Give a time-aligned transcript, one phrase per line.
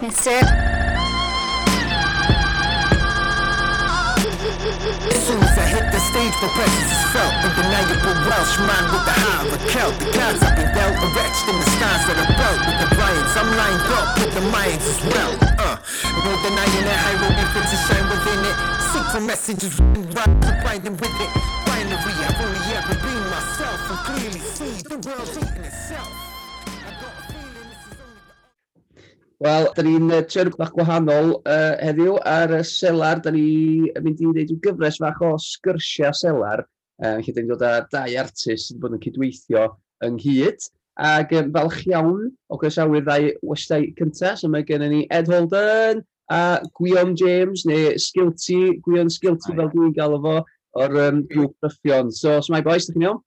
[0.00, 0.32] Mr.
[5.12, 7.34] soon as I hit the stage, my presence is felt.
[7.44, 9.92] Undeniable Welsh man with the high of a Celt.
[10.00, 12.88] The cards I've been dealt are etched in the stars that are built with the
[12.96, 13.32] Bryans.
[13.36, 15.32] I'm lined up with the Mayans as well.
[15.60, 15.76] Uh,
[16.24, 18.56] no denying that hieroglyphics to shine within it.
[18.96, 19.74] Secret messages
[20.16, 21.30] right grinding with it.
[21.68, 26.29] Binary, I've only ever been myself and clearly see the world's eating itself.
[29.40, 33.22] Wel, da ni'n uh, trio rhywbeth gwahanol uh, heddiw ar y selar.
[33.24, 36.66] Da ni'n mynd i wneud yn gyfres fach o sgyrsiau selar,
[37.00, 39.62] uh, lle da ni'n dod â dau artist sydd wedi bod yn cydweithio
[40.04, 40.66] ynghyd.
[41.00, 46.04] Ac um, falch iawn o groesawyr ddau westau cyntaf, so mae gennym ni Ed Holden
[46.30, 50.36] a Gwion James, neu Skilty, Gwion Skilty fel dwi'n galw fo,
[50.84, 52.12] o'r um, grŵp Byffion.
[52.12, 53.24] So, so mae boys, ydych chi'n iawn?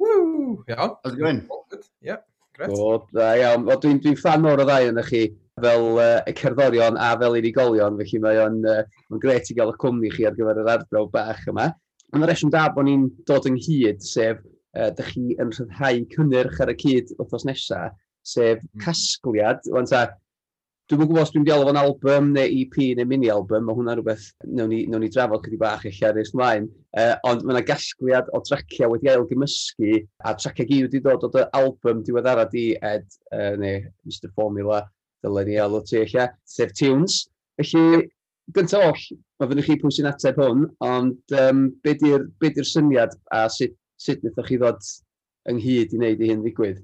[0.00, 0.64] Woo!
[0.72, 0.96] Iawn.
[1.04, 1.44] How's it going?
[1.68, 2.24] Good, yeah.
[2.56, 2.72] Gret.
[2.72, 3.68] O, da iawn.
[3.68, 5.26] Dwi'n dwi fan o'r o ddau yna chi
[5.62, 8.80] fel uh, y cerddorion a fel unigolion, felly mae o'n uh,
[9.10, 11.70] mae gret i gael y cwmni chi ar gyfer yr arbrawf bach yma.
[12.14, 16.62] Ond y reswm da bod ni'n dod ynghyd, sef uh, dych chi yn rhyddhau cynnyrch
[16.64, 17.94] ar y cyd wythnos nesaf,
[18.26, 18.82] sef mm.
[18.84, 19.62] casgliad.
[19.74, 20.08] Wan ta,
[20.90, 24.72] dwi'n gwybod os dwi'n diolch o'n album neu EP neu mini-album, mae hwnna rhywbeth newn
[24.72, 26.66] ni, newn ni drafod chydig bach eich ar eich mlaen.
[26.90, 31.28] Uh, ond mae yna gasgliad o traciau wedi ail gymysgu, a traciau gyd wedi dod
[31.28, 34.82] o dy album diweddara di, Ed, uh, neu Mr Formula,
[35.24, 36.16] dylen ni alw ti eich
[36.48, 37.22] sef Tunes.
[37.60, 38.08] Felly,
[38.56, 39.04] gyntaf oll,
[39.40, 43.44] mae fyny chi pwy sy'n ateb hwn, ond um, be di'r be di syniad a
[43.52, 44.90] sut, sut wnaethoch chi ddod
[45.50, 46.82] ynghyd i wneud i hyn ddigwydd?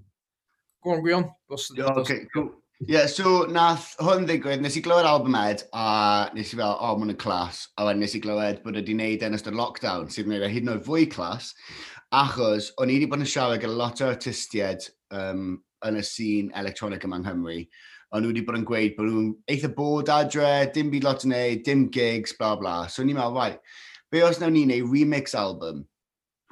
[0.85, 1.27] Go on, Gwion.
[1.51, 2.53] Okay, cool.
[2.85, 6.91] Yeah, so nath hwn ddigwydd, nes i glywed album Ed, a nes i fel, o,
[6.91, 9.57] oh, mwyn y clas, a wedyn nes i glywed bod wedi wneud e yn ystod
[9.57, 11.55] lockdown, sydd wneud e hyd yn oed fwy clas,
[12.13, 14.85] achos o'n i wedi bod yn siarad gyda lot o artistiaid
[15.17, 15.57] um,
[15.89, 17.59] yn y sîn electronic yma yng Nghymru,
[18.17, 21.35] ond nhw wedi bod yn gweud bod nhw'n eitha bod adre, dim byd lot yn
[21.35, 22.79] neud, dim gigs, bla bla.
[22.93, 23.61] So ni'n meddwl, right,
[24.11, 25.85] be os nawn ni neu remix album?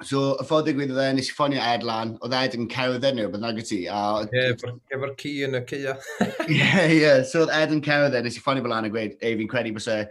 [0.03, 3.05] So, y ffordd ddigwydd oedd e, nes i ffonio Ed lan, oedd Ed yn cerdd
[3.15, 3.77] nhw, bydd nag ti.
[3.85, 5.93] Ie, yeah, efo'r ci yn y cia.
[6.51, 6.65] Ie,
[6.97, 9.37] ie, so oedd Ed yn cerdd e, nes i ffonio fel lan a gweud, ei,
[9.39, 10.01] fi'n credu bod e,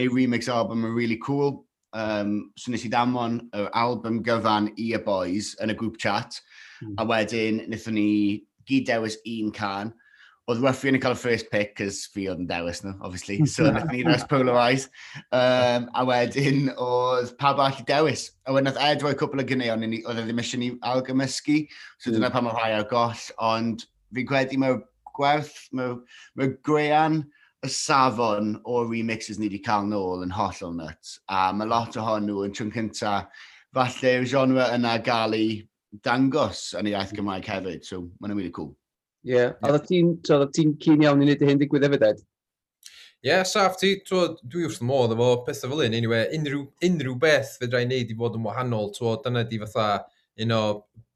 [0.00, 1.58] neu remix album yn really cool.
[1.92, 6.40] Um, so nes i ddamfon yr album gyfan i y boys yn y grŵp chat,
[6.80, 6.96] mm.
[6.96, 7.12] a hmm.
[7.12, 8.08] wedyn wnaethon ni
[8.66, 9.92] gyd dewis un can,
[10.50, 13.38] oedd Ruffy yn cael y first pick, cos fi oedd yn dewis nhw, obviously.
[13.48, 13.78] So, yeah.
[13.78, 14.90] nath ni rest polarise.
[15.32, 18.26] Um, a wedyn, oedd pawb all i dewis.
[18.44, 21.62] A wedyn, nath Ed roi cwpl o gynion, oedd e ddim eisiau ni algymysgu.
[21.96, 22.18] So, mm.
[22.18, 23.24] dyna pan mae rhai ar goll.
[23.44, 24.82] Ond, fi'n credu mae'r
[25.16, 25.96] gwerth, mae'r
[26.36, 27.22] mae grean
[27.64, 31.18] y safon o remixes ni wedi cael nôl yn hollol nuts.
[31.32, 33.16] A mae lot ohonyn nhw yn trwy'n cynta,
[33.74, 35.54] falle'r genre yna gael ei
[36.04, 37.86] dangos yn ei iaith Gymraeg hefyd.
[37.88, 38.74] So, mae'n really cool.
[39.24, 39.52] Ie, yeah.
[39.64, 40.74] oedd ti'n so, cyn
[41.04, 42.18] iawn i wneud hyn digwydd efo ded?
[43.24, 47.14] Ie, yeah, saff ti, dwi wrth y modd efo pethau fel un, anyway, unrhyw, unrhyw
[47.22, 49.86] beth fe drai wneud i fod yn wahanol, twa, dyna di fatha
[50.44, 50.60] un o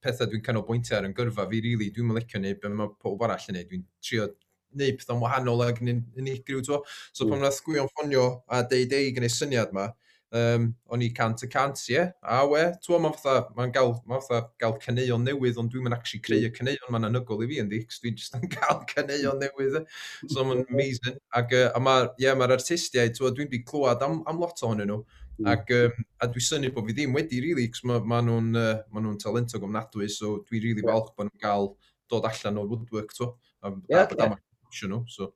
[0.01, 3.51] pethau dwi'n canolbwyntio ar yn gyrfa fi, really, dwi'n mylicio wneud beth mae pob arall
[3.53, 4.31] yn neud, dwi'n trio
[4.73, 6.81] wneud pethau'n wahanol ag yn unigryw, twa.
[7.13, 7.35] So mm.
[7.35, 9.91] pan wnaeth gwyon ffonio a deud ei gwneud syniad ma,
[10.37, 11.95] um, o'n i cant y cant, ie.
[11.95, 12.11] Yeah.
[12.23, 15.97] A we, twa, mae'n fatha, mae'n gael, ma fatha gael caneuon newydd, ond dwi'n mynd
[15.97, 19.41] actually creu y caneuon ma'n anygol i fi yndi, cos dwi'n just yn cael caneuon
[19.45, 19.79] newydd.
[20.27, 21.17] So mae'n amazing.
[21.39, 24.93] Ac, uh, a mae'r yeah, ma artistiaid, twa, dwi'n byd clywed am, am lot ohonyn
[24.93, 25.01] nhw.
[25.49, 28.75] Ac, um, a dwi'n syni bod fi ddim wedi, really, cos maen ma nhw'n uh,
[28.93, 31.73] ma nhw talentog ofnadwy, so dwi'n really falch bod nhw'n cael
[32.09, 33.33] dod allan o'r woodwork, twa.
[33.63, 33.97] A, ie.
[33.97, 35.35] a, a, a, a, a, a, a, a,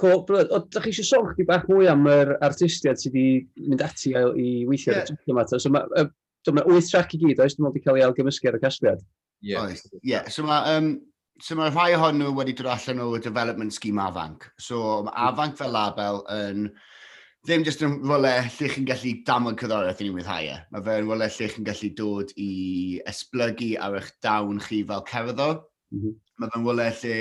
[0.00, 0.24] Cool.
[0.26, 4.12] O, da chi eisiau sôn chdi bach mwy am yr artistiaid sydd wedi mynd ati
[4.12, 5.04] i, i weithio yeah.
[5.06, 5.46] ar y yma.
[5.46, 6.08] So mae
[6.52, 7.54] ma 8 track i gyd, oes?
[7.56, 9.04] dim ond wedi cael ei algymysgu ar y casgliad.
[9.40, 9.68] Yeah.
[9.68, 9.84] Oes.
[10.02, 10.26] Yeah.
[10.28, 10.88] So mae um,
[11.42, 14.48] so ma rhai ohonyn nhw wedi dod allan o development scheme afanc.
[14.58, 15.30] So mae hmm.
[15.30, 16.68] afanc fel label yn
[17.44, 20.58] ddim jyst yn rolau lle chi'n gallu damod cyddoriaeth i ni wythau e.
[20.72, 22.50] Mae fe'n rolau lle chi'n gallu dod i
[23.10, 25.58] esblygu ar eich dawn chi fel cerddor.
[25.92, 26.14] Mm -hmm.
[26.40, 27.18] Mae fe'n rolau lle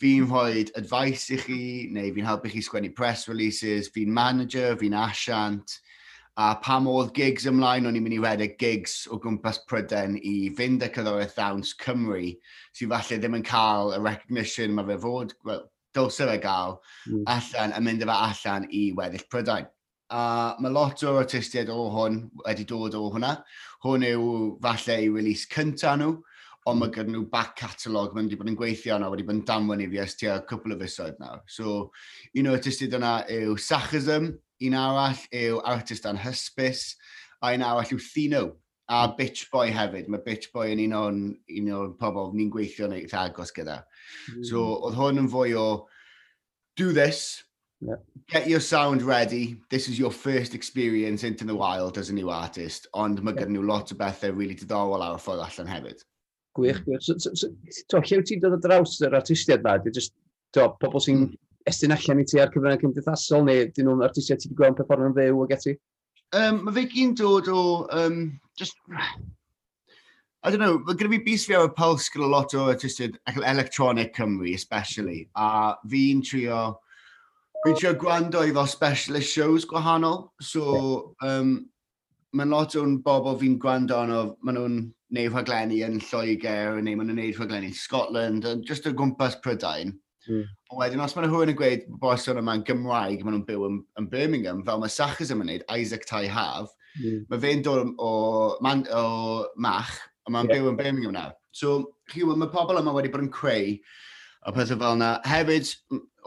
[0.00, 1.62] fi'n rhoi advice i chi,
[1.92, 5.78] neu fi'n helpu chi sgwennu press releases, fi'n manager, fi'n asiant,
[6.40, 10.48] a pam oedd gigs ymlaen, o'n i'n mynd i redeg gigs o gwmpas Pryden i
[10.56, 12.30] fynd y cyddoriaeth ddawns Cymru,
[12.76, 15.66] sy'n falle ddim yn cael y recognition mae fe fod, well,
[15.96, 16.78] dylse fe gael,
[17.10, 17.26] mm.
[17.34, 19.68] allan, a mynd efo allan i weddill Prydain.
[20.10, 23.36] A mae lot o'r artistiaid o hwn wedi dod o hwnna.
[23.84, 24.24] Hwn yw
[24.64, 26.16] falle i release cynta nhw,
[26.68, 29.44] ond mae gyda nhw back catalog mae'n wedi bod yn gweithio yna wedi bod yn
[29.48, 31.40] damwen i fi es tua cwpl o fusoedd nawr.
[31.48, 31.90] So,
[32.36, 34.32] un o'r artistiaid yna yw Sachism,
[34.68, 36.84] un arall yw artist anhysbys,
[37.40, 38.44] a un arall yw Thino,
[38.90, 40.10] a Bitch Boy hefyd.
[40.12, 41.22] Mae Bitch Boy yn un o'n
[41.60, 43.80] un o'r pobl ni'n gweithio yn eitha agos gyda.
[44.34, 44.42] Mm.
[44.50, 45.68] So, oedd hwn yn fwy o
[46.76, 47.44] do this,
[47.80, 47.94] Yeah.
[48.28, 49.56] Get your sound ready.
[49.70, 52.86] This is your first experience into the wild as a new artist.
[52.92, 53.46] Ond mae yeah.
[53.46, 56.04] gyda nhw lot o bethau really diddorol ar y ffordd allan hefyd.
[56.54, 56.84] Gwych, hmm.
[56.84, 57.02] gwych.
[57.02, 57.48] So, so, so,
[57.88, 59.76] to, lle wyt ti'n dod o draws yr artistiaid ma?
[59.78, 60.14] Di just,
[60.56, 61.40] to, pobl sy'n hmm.
[61.70, 64.80] estyn allan i ti ar cyfrwng cymdeithasol, neu dyn nhw'n artistiaid ti wedi gweld yn
[64.80, 65.76] performio'n fyw ag ati?
[66.38, 67.62] Um, mae fe gyn dod o,
[67.94, 68.22] um,
[68.58, 68.76] just,
[70.42, 73.18] I don't know, mae gyda fi bus fi ar y puls gyda lot o artistiaid
[73.38, 75.28] electronic Cymru, especially.
[75.36, 76.60] A fi'n trio,
[77.64, 80.30] fi'n trio gwrando i fel specialist shows gwahanol.
[80.40, 81.58] So, um,
[82.34, 84.80] mae'n lot o'n bobl fi'n gwrando arno, maen nhw'n
[85.14, 89.96] neu rhaglenni yn Lloegr, neu maen nhw'n neud rhaglenni yn Scotland, just o gwmpas Prydain.
[90.28, 90.44] Mm.
[90.76, 94.10] Wedyn, os maen nhw yn gweud bod boson yma'n Gymraeg, maen nhw'n byw yn, yn
[94.12, 96.70] Birmingham, fel mae Sachs yn mynd, Isaac Tai Haf,
[97.00, 97.24] mm.
[97.32, 98.12] mae fe'n dod o,
[98.64, 99.96] man, o Mach,
[100.26, 100.60] a mae'n yeah.
[100.60, 101.34] byw yn Birmingham nawr.
[101.56, 101.80] So,
[102.12, 103.74] chi weld, mae pobl yma wedi bod yn creu
[104.46, 105.10] a pethau fel yna.
[105.26, 105.72] Hefyd,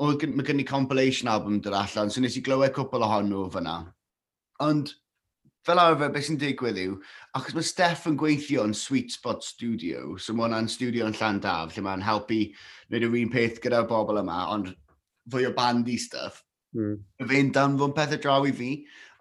[0.02, 3.78] mae gen i compilation album dod allan, so nes i glywed cwpl ohonyn nhw fyna.
[4.64, 4.92] Ond
[5.68, 6.96] fel arfer, beth sy'n digwydd yw,
[7.38, 11.76] achos mae Steph yn gweithio yn Sweet Spot Studio, so mae hwnna'n studio yn Llandaf,
[11.76, 12.40] lle mae'n helpu
[12.90, 14.74] wneud yr un peth gyda'r bobl yma, ond
[15.32, 16.42] fwy o bandy stuff.
[16.76, 16.98] Mm.
[17.22, 18.74] Mae Fe'n danfon pethau draw i fi,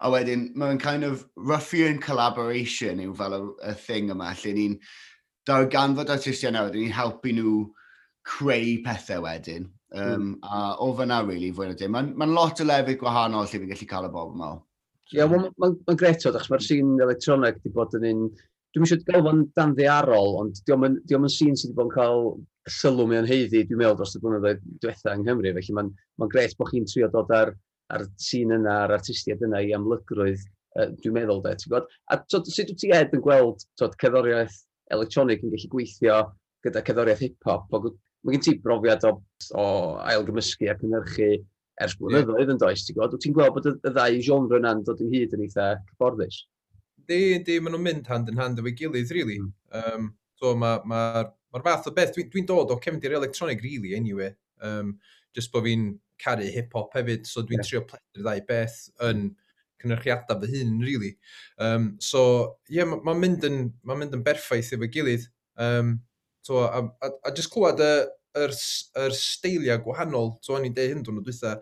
[0.03, 4.75] a wedyn mae'n kind of ruffian collaboration yw fel y, y thing yma, lle ni'n
[5.47, 7.55] darganfod artistiau nawr, ni'n helpu nhw
[8.27, 9.71] creu pethau wedyn.
[9.93, 10.37] Um, mm.
[10.43, 11.93] A o fyna, really, fwy na dim.
[11.95, 14.53] Mae'n ma lot o lefydd gwahanol lle fi'n gallu cael y bobl yma.
[15.11, 18.25] Ie, yeah, mae'n ma gret o, achos mae'r sîn electronig wedi bod yn un...
[18.73, 21.89] Dwi'n eisiau gael fo'n dan ddearol, ond diolch yn, diolch yn sîn sydd wedi bod
[21.89, 22.23] yn cael
[22.71, 25.91] sylw mewn heiddi, dwi'n meddwl dros y blynyddoedd diwetha yng Nghymru, felly mae'n
[26.21, 27.51] ma gret bod chi'n trio dod ar,
[27.93, 30.47] ar sîn yna, ar artistiaid yna i amlygrwydd,
[30.79, 31.91] uh, dwi'n meddwl, de, ti'n gwybod?
[32.09, 34.57] A tod, sut wyt ti ed yn gweld tod, cerddoriaeth
[34.95, 36.19] electronig yn gallu gweithio
[36.65, 37.67] gyda cerddoriaeth hip-hop?
[37.73, 39.17] Mae gen ti brofiad o,
[39.59, 39.65] o
[40.07, 41.33] ailgymysgu a cynhyrchu
[41.81, 45.01] ers blynyddoedd yn does, ti'n gwybod, ti'n gweld bod y, y ddau genre yna'n dod
[45.01, 46.43] yn hyd yn eitha cyfforddus?
[47.09, 49.39] Di, di, maen nhw'n mynd hand yn hand efo'i gilydd, really.
[49.41, 49.53] Mm.
[49.79, 51.01] Um, so, mae'r ma,
[51.55, 54.31] ma, fath o beth, dwi'n dwi dod o cefndir electronic, really, anyway.
[54.63, 54.97] Um,
[55.35, 55.89] just bod fi'n
[56.21, 57.69] caru hip-hop hefyd, so dwi'n yeah.
[57.69, 58.79] trio pledu'r ddau beth
[59.09, 59.27] yn
[59.83, 61.13] cynrychiadau fy hun, really.
[61.57, 62.23] Um, so,
[62.69, 65.25] ie, yeah, mae'n ma mynd, yn, ma mynd yn berffaith efo'i gilydd.
[65.59, 65.97] Um,
[66.45, 68.53] so, a, a, a just clywed y, uh, yr,
[69.05, 70.35] yr steiliau gwahanol.
[70.41, 71.57] So, o'n i'n deud hyn dwi'n dweitha,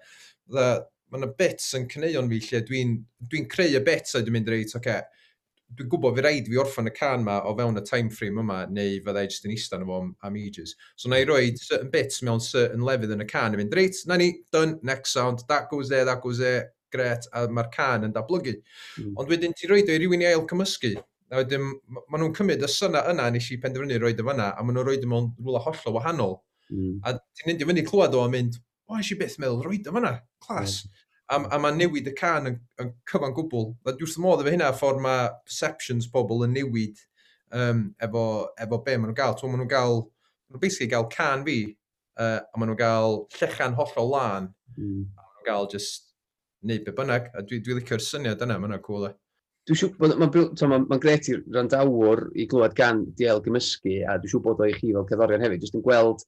[0.52, 0.68] dda,
[1.12, 2.94] mae yna bits yn cyneuon fi lle dwi'n
[3.32, 5.02] dwi creu y bits a dwi'n mynd reit, oce, okay,
[5.76, 8.60] dwi'n gwybod fi rhaid fi orffan y can ma o fewn y time frame yma,
[8.72, 10.76] neu fyddai jyst yn eistedd efo am, am ages.
[11.00, 14.00] So na i roi certain bits mewn certain lefydd yn y can a mynd, reit,
[14.08, 18.08] na ni, done, next sound, that goes there, that goes there, gret, a mae'r can
[18.08, 18.58] yn datblygu.
[19.00, 19.16] Mm.
[19.20, 20.96] Ond wedyn ti roed o i rywun i ail cymysgu,
[21.32, 24.64] a wedyn maen nhw'n cymryd y syna yna nes i penderfynu roed o fanna, a
[24.66, 26.40] maen nhw'n roed o mewn rhywle hollol wahanol.
[26.72, 27.00] Mm.
[27.04, 28.58] A ti'n mynd i fyny clywed o a mynd,
[28.88, 30.14] o, eisiau beth meddwl, roed o fanna,
[30.44, 30.82] clas.
[30.86, 31.00] Mm.
[31.32, 33.70] A, a mae newid y can yn, yn cyfan gwbl.
[33.88, 37.00] A dwi'n modd efo hynna ffordd mae perceptions pobl yn newid
[37.56, 38.24] um, efo,
[38.60, 39.38] efo be maen nhw'n gael.
[39.40, 41.58] Mae nhw'n gael, maen nhw'n basically gael can fi,
[42.20, 45.04] uh, a maen nhw'n gael llechan hollol lan, mm.
[45.16, 46.12] a maen nhw'n gael just
[46.68, 47.32] neud be bynnag.
[47.36, 49.14] A dwi, dwi licio'r syniad yna, mae'n nhw'n cool e.
[49.70, 54.18] Dwi'n siŵr bod, mae'n ma, ma gret i'r randawr i glywed gan DL gymysgu, a
[54.20, 56.26] dwi'n siŵr bod o i chi fel cerddorion hefyd, jyst yn gweld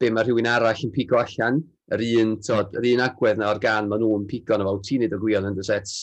[0.00, 1.60] be mae rhywun arall yn pigo allan,
[1.94, 5.04] yr un, tod, yr un agwedd na o'r gan maen nhw'n pigo na fo, ti'n
[5.04, 5.96] neud o gwion yn dy sets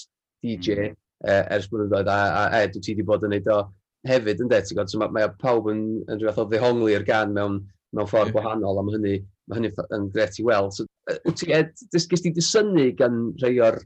[0.45, 0.97] DJ mm.
[1.27, 3.61] uh, ers blynyddoedd, a, a, a Ed, ti wedi bod yn neud o
[4.07, 7.33] hefyd yn det, ti'n gwybod, so mae, mae pawb yn, yn rhywbeth o ddehongli'r gan
[7.37, 7.61] mewn,
[7.97, 8.37] mewn ffordd mm.
[8.37, 9.15] gwahanol, a mae hynny,
[9.49, 10.77] mae hynny yn gret i weld.
[10.77, 10.85] So,
[11.25, 13.81] wyt ti, Ed, gys ti dysynu gan rhai o'r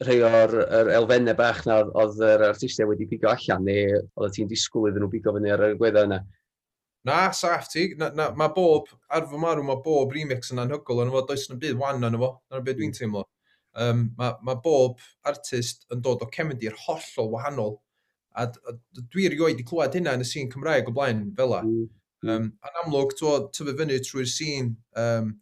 [0.00, 4.48] rhai o'r er elfennau bach na oedd yr artistiau wedi pigo allan, neu oedd ti'n
[4.48, 6.22] disgwyl iddyn nhw pigo fyny ar y gweddau yna?
[7.04, 7.94] Na, saff ti.
[7.98, 11.46] Na, na, mae bob, ar fy marw, mae bob remix yn anhygol yn efo, does
[11.48, 12.98] yn y byd wan yn efo, yn y byd dwi'n hmm.
[12.98, 13.26] teimlo.
[13.80, 17.78] Um, mae, ma bob artist yn dod o cefndir hollol wahanol.
[18.36, 21.62] A, a dwi erioed wedi clywed hynna yn y sîn Cymraeg o blaen fel la.
[21.64, 25.32] Um, yn amlwg, tyfu fyny trwy'r sîn, um,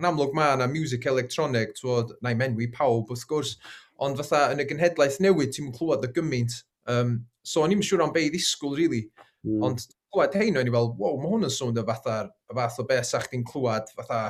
[0.00, 3.56] yn amlwg mae yna music electronic, twod, na i menwi pawb wrth gwrs,
[4.02, 6.62] ond fatha yn y genhedlaeth newid, ti'n clywed y gymaint.
[6.90, 9.04] Um, so, o'n i'n siŵr am be i ddisgwyl, really.
[9.46, 9.64] Mm.
[9.66, 12.78] Ond clywed hein o'n i fel, wow, mae hwn yn sôn swnio fatha'r y fath
[12.82, 14.20] o beth sa'ch chi'n clywed fatha,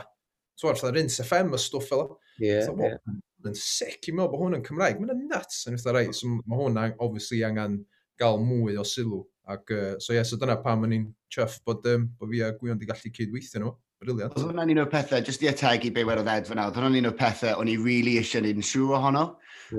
[0.61, 2.07] twar, fatha Rins FM y stwff fel.
[2.41, 2.95] Ie, ie.
[3.43, 5.01] Yn sic i mewn bod hwn yn Cymraeg.
[5.03, 6.07] Mae'n nuts yn eitha rai.
[6.17, 7.81] So, mae hwn obviously angen
[8.21, 9.25] gael mwy o sylw.
[9.51, 12.45] Ac, uh, so ie, yeah, so dyna pam yn i'n chyff bod, um, bod fi
[12.47, 13.73] a Gwion di gallu cydweithio nhw.
[14.03, 14.35] Briliant.
[14.35, 17.11] Oedd hwnna'n un o'r pethau, jyst i ategu be wedodd Ed fyna, oedd hwnna'n un
[17.13, 19.25] o'r pethau o'n i really eisiau neud yn siŵr ohono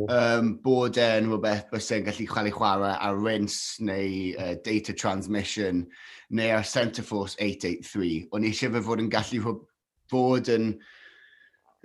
[0.09, 5.85] um, bod e'n rhywbeth bysau'n gallu chwalu chwarae ar rinse neu uh, data transmission
[6.33, 8.27] neu ar Centreforce 883.
[8.33, 9.55] O'n i eisiau fe fod yn gallu
[10.11, 10.73] bod yn,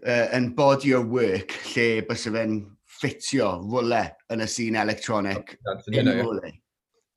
[0.07, 2.59] uh, yn body of work lle bysau e fe'n
[2.99, 5.57] ffitio rwle yn y sîn electronic.
[5.67, 6.53] That's in rwle.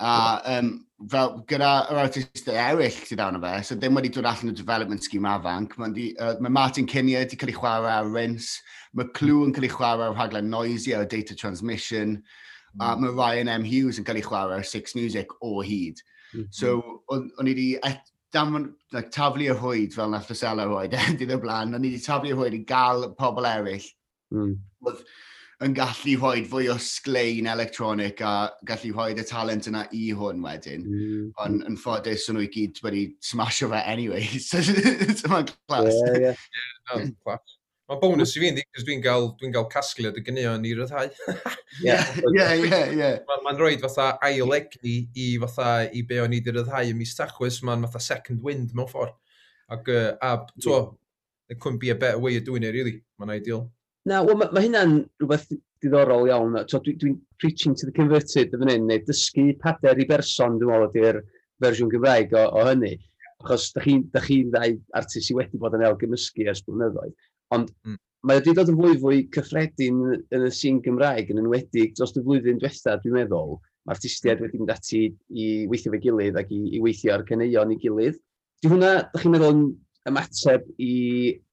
[0.02, 0.14] A
[0.58, 0.74] um,
[1.10, 5.04] fel gyda yr artistau eraill sydd arno fe, so ddim wedi dod allan o development
[5.04, 8.62] scheme afanc, mae uh, ma Martin Cynia wedi cael ei chwarae ar Rinse,
[8.94, 12.82] mae Clw yn cael ei chwarae ar rhaglen Noisy ar Data Transmission, mm.
[12.82, 13.06] a hmm.
[13.06, 16.02] mae Ryan M Hughes yn cael ei chwarae ar Six Music o hyd.
[16.32, 16.52] Mm -hmm.
[16.52, 17.70] So, o'n i wedi
[18.32, 21.92] damwn, like, taflu y hwyd fel nath Lysela roed, e, dydd o blaen, o'n i
[21.92, 23.90] wedi taflu y hwyd i gael pobl eraill.
[24.32, 24.56] Mm.
[24.88, 25.04] Oedd
[25.62, 28.34] yn gallu rhoi fwy o sglein electronic a
[28.66, 30.86] gallu rhoi y talent yna i hwn wedyn.
[30.88, 31.32] Mm.
[31.44, 34.26] Ond yn ffodus, o'n nhw i gyd wedi smasho fe anyway.
[34.50, 35.94] so mae'n clas.
[35.94, 36.46] Yeah, yeah.
[36.92, 37.58] yeah no, clas.
[37.92, 41.10] Mae bonus i fi, ynddi, cos dwi'n gael, dwi gael casgliad y gynion i ryddhau.
[41.84, 41.98] Ie,
[42.40, 42.46] ie,
[42.96, 43.10] ie.
[43.28, 47.12] Mae'n rhoi fatha ail egni i fatha i be o'n i di ryddhau ym mis
[47.18, 49.18] tachwys, mae'n fatha second wind mewn ffordd.
[49.76, 50.32] Ac, uh, a,
[50.64, 50.88] to, yeah.
[51.50, 53.02] there couldn't be a better way of doing it, really.
[53.20, 53.68] Mae'n ideal.
[54.10, 56.58] Na, well, mae ma hynna'n rhywbeth diddorol iawn.
[56.70, 60.72] So, Dwi'n dwi, preaching to the converted yn hyn, neu dysgu pader i berson, dwi'n
[60.72, 61.20] meddwl, ydy'r
[61.62, 62.96] fersiwn Gymraeg o, o hynny.
[63.42, 67.14] Achos da chi'n chi, ddau artist sydd wedi bod yn el gymysgu ers blynyddoedd.
[67.54, 68.00] Ond mm.
[68.30, 72.26] mae wedi dod yn fwy fwy cyffredin yn y sy'n Gymraeg yn enwedig dros y
[72.26, 73.58] flwyddyn diwetha, dwi'n meddwl.
[73.86, 74.48] Mae artistiaid mm.
[74.48, 78.18] wedi mynd ati i weithio fe gilydd ac i, i weithio ar cyneuon i gilydd.
[78.62, 79.64] Di hwnna, da chi'n meddwl,
[80.10, 80.94] ymateb i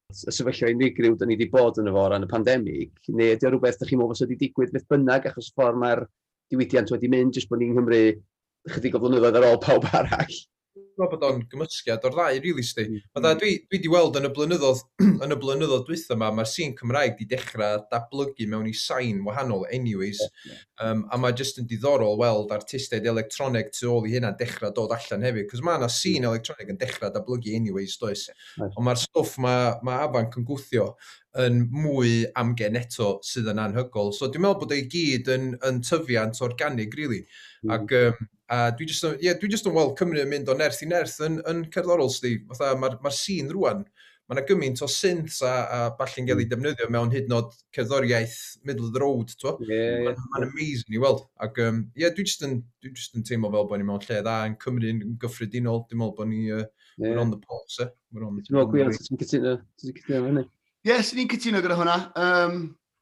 [0.09, 3.45] y sefyllfa unigryw dyn ni wedi bod yn y fo ran y pandemig, neu ydy
[3.45, 6.01] o rhywbeth ydych chi'n meddwl fos wedi digwydd beth bynnag achos y ffordd mae'r
[6.53, 7.99] diwydiant wedi mynd, jyst bod ni'n Nghymru
[8.73, 10.39] chydig o flynyddoedd ar ôl pawb arall?
[10.99, 12.85] meddwl bod o'n gymysgiad o'r ddau, really, sti.
[12.89, 13.03] Mm.
[13.19, 14.81] Dwi, dwi wedi weld yn y blynyddoedd,
[15.25, 19.65] yn y blynyddoedd dwytho yma, mae'r sîn Cymraeg wedi dechrau datblygu mewn i sain wahanol
[19.75, 20.21] anyways.
[20.47, 20.59] Yeah.
[20.83, 24.93] Um, a mae jyst yn diddorol weld artistaid electronig tu ôl i hynna dechrau dod
[24.95, 25.47] allan hefyd.
[25.51, 28.27] Cos mae yna sîn electronig yn dechrau datblygu anyways, does.
[28.57, 28.69] Yeah.
[28.75, 30.91] Ond mae'r stwff mae ma afanc yn gwthio
[31.39, 34.11] yn mwy amgen eto sydd yn anhygol.
[34.15, 37.23] So dwi'n meddwl bod ei gyd yn, yn tyfiant organig, really.
[37.63, 37.73] Mm.
[37.75, 40.83] Ac, um, a dwi jyst, yeah, dwi jyst yn weld Cymru yn mynd o nerth
[40.83, 42.43] i nerth yn, yn cerddorol, Steve.
[42.59, 43.85] Mae'r ma, sîn rwan,
[44.29, 46.51] mae yna gymaint o synths a, a balle'n gael ei hmm.
[46.51, 49.55] defnyddio mewn hyd nod cerddoriaeth middle of the road, twa.
[49.63, 50.19] Yeah, yeah.
[50.35, 51.23] Mae'n ma amazing i weld.
[51.45, 54.21] Ac, um, yeah, dwi jyst yn, dwi jyst yn teimlo fel bod ni mewn lle
[54.25, 55.85] dda yn Cymru yn gyffredinol.
[55.87, 57.09] Dwi'n meddwl bod ni, uh, yeah.
[57.09, 57.91] we're on the pulse, eh?
[58.11, 58.45] We're on the...
[58.49, 60.49] Dwi'n meddwl gwian, ti'n cytuno, ti'n cytuno hynny?
[60.79, 61.95] Ie, yes, ni'n cytuno gyda hwnna.
[62.15, 62.59] Um,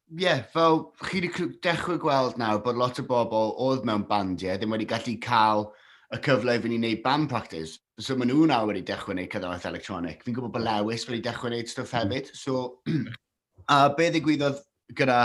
[0.10, 4.58] Ie, yeah, fel chi wedi dechrau gweld nawr bod lot o bobl oedd mewn bandiau
[4.58, 5.68] ddim wedi gallu cael
[6.16, 7.78] y cyfle i fynd i wneud band practice.
[8.02, 10.26] So maen nhw nawr wedi dechrau wneud cyddaweth electronic.
[10.26, 12.16] Fi'n gwybod bod Lewis wedi dechrau wneud stwff hmm.
[12.16, 12.32] hefyd.
[12.34, 12.80] So,
[13.76, 14.64] a be ddigwyddodd
[14.98, 15.20] gyda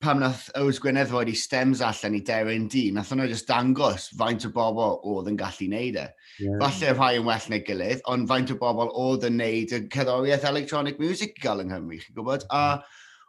[0.00, 4.08] pam nath Ows Gwynedd roed i stems allan i Deryn D, nath hwnna just dangos
[4.18, 6.06] faint o bobl oedd yn gallu neud e.
[6.38, 6.58] Yeah.
[6.62, 10.46] Falle rhai yn well neu gilydd, ond faint o bobl oedd yn neud y cerddoriaeth
[10.50, 12.46] electronic music i gael yng Nghymru, chi'n gwybod?
[12.54, 12.80] A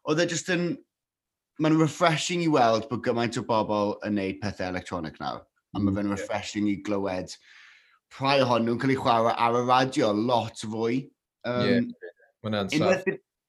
[0.09, 0.71] oedd e just yn...
[1.59, 5.41] Mae'n refreshing i weld bod gymaint o bobl yn neud pethau electronic nawr.
[5.75, 6.21] A mae fe'n mm, yeah.
[6.21, 7.33] refreshing i glywed
[8.17, 11.01] rhai ohonyn nhw'n cael eu chwarae ar y radio lot fwy.
[11.49, 12.13] Um, yeah,
[12.45, 13.03] mae'n ansaf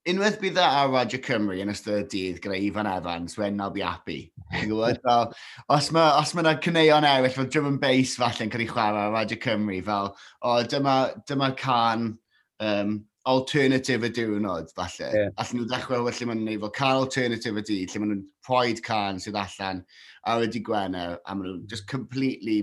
[0.08, 3.70] unwaith bydd e ar Radio Cymru yn ystod y dydd gyda Ifan Evans, when I'll
[3.70, 4.32] be happy.
[4.50, 5.34] fel,
[5.68, 9.04] os mae os ma cyneuon eraill fel drum and bass falle yn cael ei chwarae
[9.04, 10.96] ar Radio Cymru, fel, o, dyma,
[11.28, 12.18] dyma can
[12.60, 15.12] um, alternative y diwrnod, falle.
[15.12, 15.30] Yeah.
[15.36, 18.14] Allen nhw ddechrau well lle maen nhw'n neud fel can alternative y dydd, lle maen
[18.14, 19.84] nhw'n proed can sydd allan
[20.32, 22.62] ar y di Gwener, a maen nhw'n just completely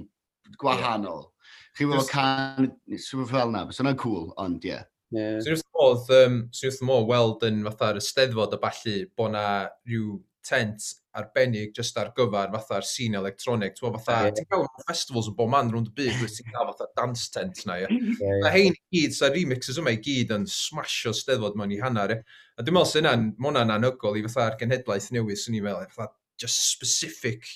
[0.58, 1.28] gwahanol.
[1.30, 1.34] Yeah.
[1.78, 4.74] Chi'n weld can, swy'n fel na, bys yna'n cool, ond ie.
[4.74, 4.88] Yeah.
[5.12, 5.40] Yeah.
[5.40, 9.46] So, wrth modd, um, swn wrth modd weld yn fatha'r ysteddfod a balli bod na
[9.88, 10.84] rhyw tent
[11.18, 13.76] arbennig just ar gyfer fatha'r scene electronic.
[13.76, 14.36] Ti'n fatha, yeah.
[14.38, 17.64] ti'n cael festivals yn bod man rhwnd y byd, wyt ti'n cael fatha dance tent
[17.68, 17.88] na, ie.
[17.88, 18.48] Yeah, yeah.
[18.48, 22.18] A hein i gyd, sa'r remixes yma i gyd yn smasho steddfod mewn i hanner,
[22.18, 22.44] ie.
[22.58, 26.14] A dwi'n meddwl sy'n hwnna'n hwnna'n anhygol i fatha'r genhedlaeth newydd sy'n i'n meddwl, fatha
[26.38, 27.50] just specific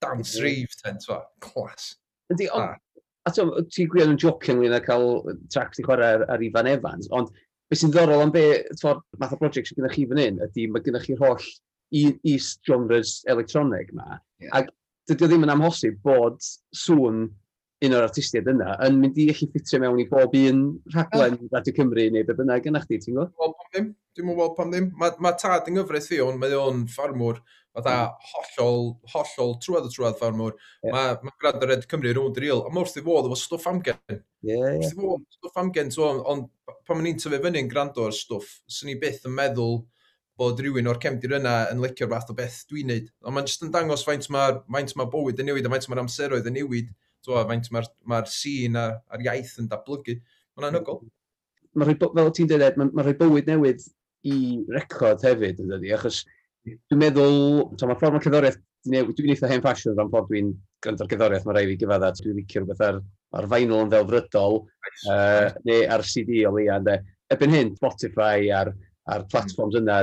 [0.00, 0.46] dance yeah.
[0.46, 1.94] rave tent, fa, clas.
[2.30, 2.78] Ydy, ond ah
[3.28, 5.08] a ti'n gwybod yn jocio ynglyn â cael
[5.52, 7.32] tracks i chwarae ar, ar Ifan Evans, ond
[7.70, 8.44] beth sy'n ddorol am be,
[8.80, 11.50] ffordd math o brosiect sy'n gynnwch chi fan hyn, ydy mae gynnwch chi'r holl
[12.00, 14.54] e-genres electronig ma, yeah.
[14.60, 14.72] ac
[15.10, 16.40] dydy o ddim yn amhosib bod
[16.76, 17.28] sŵn
[17.80, 21.52] un o'r artistiaid yna yn mynd i eich ffitio mewn i bob un rhaglen yeah.
[21.54, 23.32] Radio Cymru neu be bynnag yna chdi, ti'n gwybod?
[23.32, 24.90] Dwi'n gweld pam ddim, dwi'n gweld pam ddim.
[25.00, 27.40] Mae ma tad yng nghyfraith fi ond mae o'n ffarmwr
[27.76, 28.32] fatha hmm.
[28.32, 30.56] hollol, hollol, trwad o trwad fawr mwr.
[30.82, 30.96] Yeah.
[30.96, 34.00] Mae ma gwrando Red Cymru rhwng dril, ond wrth i fod, efo stwff amgen.
[34.08, 34.80] Yeah, yeah.
[34.80, 36.48] Wrth i fod, stwff amgen, so, ond
[36.88, 39.80] pan ma'n i'n tyfu fyny'n gwrando ar stwff, sy'n ni byth yn meddwl
[40.40, 43.08] bod rhywun o'r cefndir yna yn licio'r fath o beth dwi'n neud.
[43.26, 46.02] Ond mae'n jyst yn dangos faint mae'r ma, ma bywyd yn newid a faint mae'r
[46.06, 46.92] amseroedd yn newid.
[47.20, 50.16] So, faint mae'r ma sîn a'r iaith yn datblygu.
[50.56, 51.02] Mae'n anhygol.
[51.76, 53.84] Mae rhoi, fel ti'n dweud, e, mae'n ma rhoi bywyd newydd
[54.30, 54.38] i
[54.72, 56.22] record hefyd, yn dydi, achos
[56.68, 57.38] Dwi'n meddwl,
[57.80, 60.50] so mae'r ffordd mae cerddoriaeth, dwi'n eitha hen ffasiwn rhan ffordd dwi'n
[60.84, 63.00] gwrando ar cerddoriaeth, mae rai fi gyfadda, dwi'n licio rhywbeth ar,
[63.40, 66.98] ar vinyl yn ddelfrydol, nice, uh, neu ar CD o leia, ynddo.
[67.32, 68.72] Ebyn hyn, Spotify a'r,
[69.08, 69.30] ar hmm.
[69.32, 70.02] platforms yna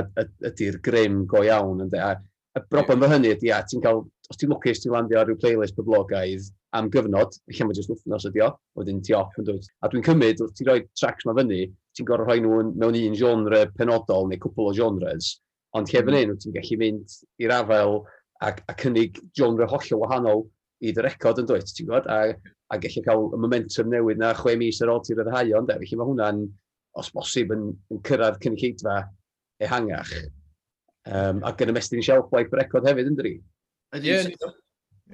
[0.50, 2.02] ydy'r grym go iawn, ynddo.
[2.02, 2.16] A
[2.58, 3.14] y broblem yeah.
[3.14, 6.88] hynny ydy, a ti'n cael, os ti'n lwcus, ti'n landio ar ryw playlist poblogaidd am
[6.92, 9.68] gyfnod, lle mae jyst wythnos ydi o, wedyn ti off yn dweud.
[9.84, 13.16] A dwi'n cymryd, wrth ti roi tracks ma fyny, ti'n gorfod rhoi nhw mewn un
[13.16, 15.36] genre penodol neu cwpl o genres,
[15.76, 16.20] Ond lle fan mm.
[16.20, 17.98] hyn, ti'n gallu mynd i'r afel
[18.40, 20.46] a, a cynnig genre hollol wahanol
[20.80, 22.08] i dy record yn dweud, ti'n gwybod?
[22.08, 25.72] A, a gallu cael y momentum newydd na chwe mis ar ôl ti'n ryddhau ond
[25.74, 25.78] e.
[25.82, 26.42] Felly mae hwnna'n,
[26.98, 28.96] os bosib, yn, yn cyrraedd cynulleidfa
[29.64, 30.14] ehangach.
[31.08, 33.36] Um, ac yn ymestyn shelf life record hefyd, ynddi?
[33.96, 34.14] Ydy,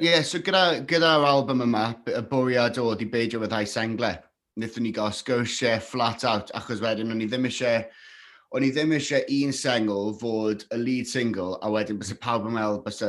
[0.03, 4.15] yeah, so, gyda'r gyda, album yma, y bwriad oedd i beidio fyddai sengle.
[4.59, 7.83] Nithon ni gael sgwrsiau flat out, achos wedyn o'n i ddim eisiau
[8.55, 12.45] o'n i ddim eisiau un sengl fod y lead single, a wedyn bys y pawb
[12.47, 13.01] yn meddwl bys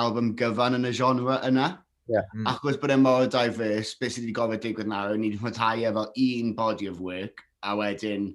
[0.00, 1.66] album gyfan yn y genre yna.
[2.08, 2.24] Yeah.
[2.32, 2.48] Mm.
[2.48, 6.06] Achos bod e mor diverse, beth sydd wedi gofod digwydd nawr, ni wedi mwynhau efo
[6.24, 8.30] un body of work, a wedyn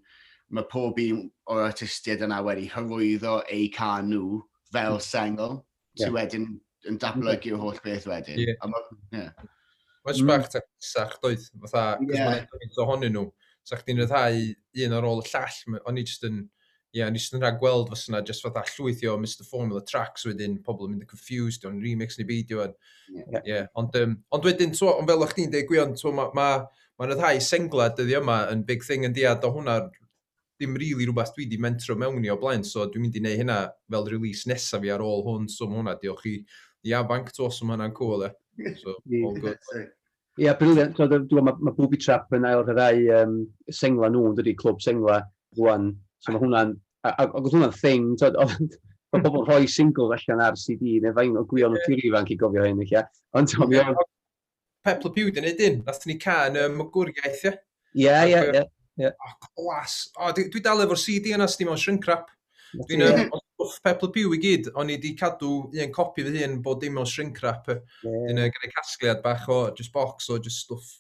[0.54, 4.40] mae pob un o'r artistiaid yna wedi hyrwyddo eu can nhw
[4.74, 5.06] fel mm.
[5.08, 5.58] sengl,
[5.98, 6.06] yeah.
[6.06, 6.48] sydd wedyn
[6.90, 7.66] yn datblygu'r mm.
[7.66, 8.44] holl beth wedyn.
[8.46, 8.62] Yeah.
[8.62, 8.84] A ma,
[9.16, 9.34] yeah.
[10.06, 10.30] Mae'n mm.
[10.36, 12.30] bach tacsach, doedd, fatha, yeah.
[12.30, 13.28] mae'n edrych ohonyn nhw.
[13.66, 14.40] Sa'ch so, chdi'n rhyddhau
[14.86, 16.46] un ar ôl y llall, o'n i jyst yn
[16.90, 20.26] ie, yeah, ni sydd yn rhaid gweld fos yna just fatha llwythio Mr Formula Tracks
[20.26, 22.66] wedyn, pobl yn mynd yn confused, o'n remix neu beidio.
[23.14, 23.42] Yeah.
[23.46, 23.68] Yeah.
[23.78, 26.50] Ond, um, ond wedyn, twa, ond fel o'ch chi'n dweud gwion, twa, mae ma,
[26.98, 29.84] ma, ma ddau sengla dyddi yma yn big thing yn diad o hwnna
[30.60, 33.22] dim rili really rhywbeth dwi wedi mentro mewn i o blaen, so dwi'n mynd i
[33.22, 33.60] wneud hynna
[33.94, 36.36] fel release nesaf fi ar ôl hwn, so mae hwnna diolch i
[36.90, 38.34] iafanc to, so mae hwnna'n cool, e.
[38.82, 39.62] So, all good.
[39.78, 39.86] Ie,
[40.46, 41.00] yeah, briliant.
[41.00, 43.40] So, mae ma Booby Trap yn ail rhyddau um,
[43.72, 45.22] sengla nhw, dydy, clwb sengla,
[45.58, 46.76] rwan, So mae hwnna'n,
[47.10, 48.38] ac oedd hwnna'n thing, tyd,
[49.14, 52.38] mae pobl rhoi singles allan ar CD neu fain o gwion o tiri ifanc i
[52.40, 52.96] gofio hyn, eich.
[53.38, 53.98] Ond Tom, iawn.
[54.86, 57.56] Pep Le Pew, dyn ni dyn, nath ni can y mygwriaeth, ie?
[58.06, 58.66] Ie, ie,
[59.02, 59.12] ie.
[59.12, 60.02] O, glas.
[60.20, 62.30] O, dwi, dal efo'r CD yna sydd mewn shrink wrap.
[62.76, 63.26] Dwi'n yeah.
[63.34, 66.84] um, Pep Le Pew i gyd, o'n i wedi cadw un copi fy hun bod
[66.84, 67.68] dim mewn shrink wrap.
[67.72, 67.82] Yeah.
[68.06, 70.92] Dwi'n uh, gyda casgliad bach o just box o just stuff,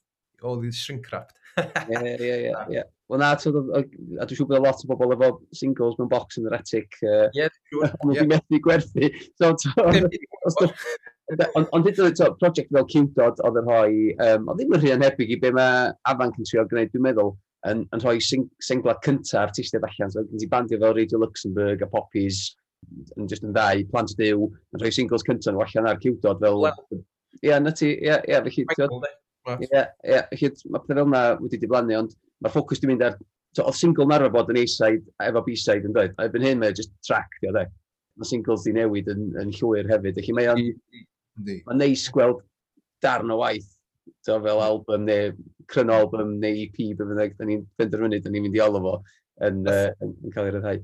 [0.42, 1.36] o ddi shrink wrap.
[1.60, 2.86] Ie, ie, ie.
[3.10, 6.60] Wel na, a dwi'n siŵr bod lot o bobl efo singles mewn box yn yr
[6.60, 6.94] etic.
[7.02, 8.28] Ie, dwi'n siŵr.
[8.30, 9.10] methu gwerthu.
[11.74, 13.96] Ond hyd yn project fel Cwdod oedd yn rhoi,
[14.28, 17.34] um, oedd ddim yn rhy anhebyg i be mae Afan yn trio gwneud, dwi'n meddwl,
[17.72, 20.14] yn, yn rhoi singla cyntaf artistiaid allan.
[20.14, 22.44] So, gen ti bandio fel Radio Luxembourg a Poppies,
[23.18, 24.46] yn just yn ddau, plant dyw,
[24.76, 26.70] yn rhoi singles cyntaf nhw allan ar Cwdod fel...
[27.42, 28.70] Ie, na ti, ie, ie, felly...
[29.66, 33.20] Ie, ie, felly mae pethau fel yna wedi diflannu, ond mae'r ffocws di mynd ar...
[33.58, 36.14] So, oedd single narfa bod yn A-side efo B-side yn dweud.
[36.22, 37.72] Erbyn hyn mae'n just track, di o dweud.
[38.20, 40.20] Mae singles di newid yn, yn llwyr hefyd.
[40.20, 40.64] Felly mae o'n...
[41.40, 42.44] Mae'n neis gweld
[43.02, 43.72] darn o waith
[44.22, 45.32] so, fel album neu
[45.72, 48.96] cryno album neu EP bydd yna, da ni'n benderfynu, da ni'n mynd i olo fo
[49.48, 50.82] yn, uh, yn, yn cael ei ryddhau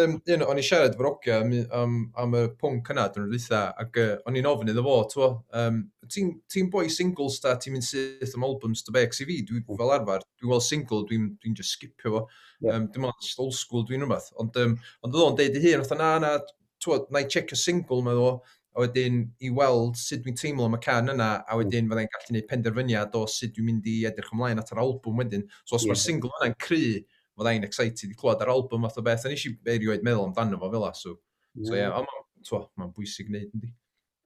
[0.00, 3.34] um, un, o'n i siarad fy rogia am, am, am y pwnc yna, dyn nhw'n
[3.34, 5.28] rhywbeth, ac uh, o'n i'n ofyn iddo fo, twa,
[5.60, 5.80] um,
[6.12, 9.62] ti'n ti boi singles da, ti'n mynd syth am albums dy bec i fi, dwi,
[9.62, 9.78] mm.
[9.80, 12.26] fel arfer, dwi'n gweld single, dwi'n dwi just skipio fo,
[12.60, 12.76] yeah.
[12.76, 15.82] um, dim ond old school dwi'n rhywbeth, ond um, ond oedd o'n deud i hun,
[15.84, 16.36] oedd na, na,
[16.82, 18.40] twa, na i check y single, meddwl,
[18.76, 21.60] a wedyn i weld sut dwi'n teimlo am y can yna, a mm.
[21.62, 25.22] wedyn fyddai'n gallu gwneud penderfyniad o sut dwi'n mynd i edrych ymlaen at yr albwm
[25.22, 25.46] wedyn.
[25.64, 25.94] So os yeah.
[25.94, 26.98] mae'r single yna'n cry,
[27.36, 30.30] mae dda'n excited i clywed ar album fath o beth, a nes i erioed meddwl
[30.30, 31.16] amdano fo fel so,
[31.54, 31.66] yeah.
[31.68, 33.72] so, yeah, ond mae'n bwysig gwneud yndi.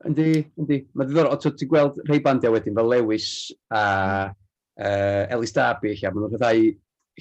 [0.08, 0.78] Yndi, yndi.
[0.94, 3.26] Mae'n ddiddorol, o ti'n gweld rhai bandiau wedyn fel Lewis
[3.74, 3.82] a
[4.30, 6.70] uh, Elis Darby, a maen nhw'n rhyddai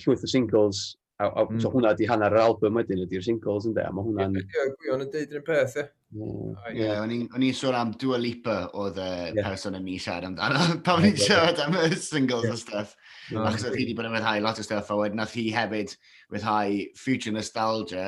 [0.03, 0.83] llwyth o singles
[1.19, 1.59] A, a mm.
[1.59, 1.75] so hmm.
[1.75, 4.37] hwnna di hanner yr album wedyn ydy'r singles ynddo, a mae hwnna'n...
[4.39, 5.83] Ie, yeah, gwion yn deud yr un peth, ie.
[6.79, 9.49] Ie, o'n i'n sôn am Dua Lipa oedd e, y yeah.
[9.49, 12.55] person yn ni siarad amdano, pan o'n i'n siarad am y singles yeah.
[12.55, 12.95] o stuff.
[13.33, 15.49] No, Achos oedd hi wedi bod yn rhyddhau lot o stuff, a wedyn nath hi
[15.57, 15.93] hefyd
[16.31, 18.07] rhyddhau Future Nostalgia,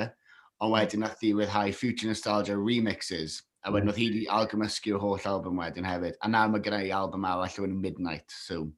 [0.63, 1.08] ond wedyn mm.
[1.10, 3.41] nath hi rhyddhau Future Nostalgia remixes.
[3.67, 3.91] A wedyn mm.
[3.91, 6.15] oedd hi wedi algymysgu'r holl album wedyn hefyd.
[6.24, 8.69] A nawr mae gyda i album arall o'n Midnight, so...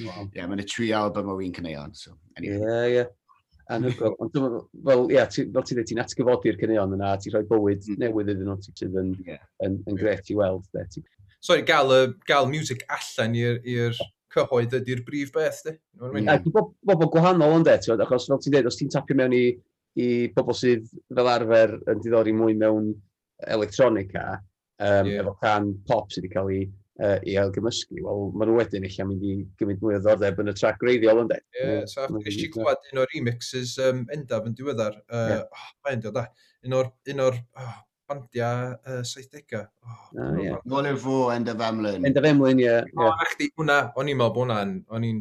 [0.00, 0.30] Wow.
[0.32, 2.16] Yeah, mae'n y tri album o un cyneuon, so...
[2.40, 2.64] Anyway.
[2.64, 3.18] Yeah, yeah.
[3.76, 4.14] Anhygoel.
[4.22, 8.00] Ond fel, ia, ti, fel ti'n dweud, ti'n atgyfodi'r cynnion yna, ti'n rhoi bywyd mm.
[8.02, 9.42] newydd iddyn nhw, ti sydd yn, yeah.
[9.66, 10.66] yn, yn gret i weld.
[10.76, 11.04] De.
[11.42, 14.00] Sorry, gael, y, gael music allan i'r
[14.32, 15.76] cyhoedd ydy'r brif beth, di?
[16.00, 19.44] Dwi'n bobl gwahanol ond, de, achos fel ti'n dweud, os ti'n tapio mewn i,
[20.00, 22.92] i bobl sydd fel arfer yn diddori mwy mewn
[23.52, 24.38] electronica,
[24.78, 25.20] um, yeah.
[25.20, 26.62] efo can pop sydd wedi cael ei
[27.02, 30.52] uh, i ailgymysgu, wel, maen nhw wedyn eich mynd i gymryd mwy o ddordeb yn
[30.52, 31.38] y trac greiddiol, ynddo?
[31.56, 34.98] Ie, yeah, so nes i glwad un o'r remixes um, endaf yn diweddar.
[35.10, 35.46] Uh, yeah.
[35.46, 36.28] oh, mae'n dod, da.
[36.66, 37.74] Un o'r, un o'r oh,
[38.08, 39.62] bandiau uh, 70au.
[39.82, 40.58] Oh, ah, yeah.
[40.68, 42.06] Nôl i'r fo, Endaf Emlyn.
[42.08, 42.66] Endaf Emlyn, ie.
[42.68, 43.06] Yeah, yeah.
[43.06, 44.74] O, achdi, hwnna, o'n i'n meddwl bod hwnna'n...